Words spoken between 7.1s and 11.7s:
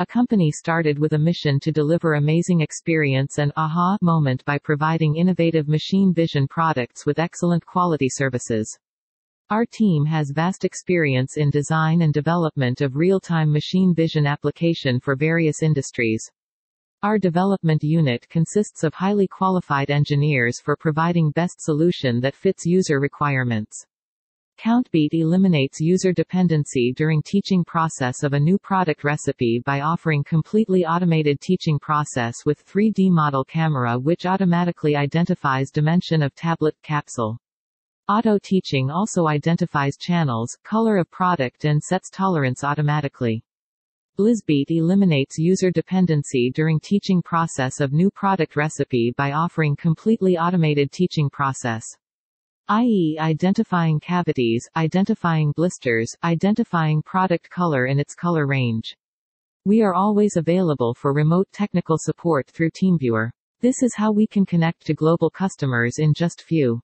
excellent quality services. Our team has vast experience in